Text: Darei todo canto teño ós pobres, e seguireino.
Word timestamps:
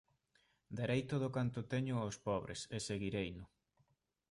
Darei 0.77 1.01
todo 1.11 1.27
canto 1.37 1.59
teño 1.73 1.95
ós 2.07 2.15
pobres, 2.27 2.59
e 2.75 2.77
seguireino. 2.87 3.45